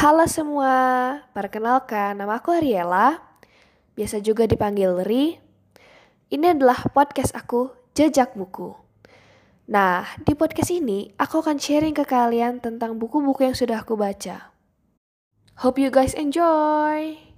[0.00, 0.72] Halo semua,
[1.36, 3.20] perkenalkan nama aku Ariela,
[3.92, 5.36] biasa juga dipanggil Ri.
[6.32, 8.72] Ini adalah podcast aku, Jejak Buku.
[9.68, 14.56] Nah, di podcast ini aku akan sharing ke kalian tentang buku-buku yang sudah aku baca.
[15.60, 17.29] Hope you guys enjoy!